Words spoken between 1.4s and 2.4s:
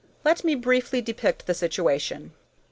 the situation.